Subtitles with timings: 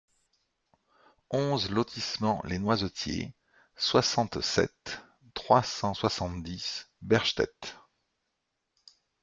[1.29, 3.35] onze lotissement les Noisetiers,
[3.75, 4.99] soixante-sept,
[5.35, 7.77] trois cent soixante-dix, Berstett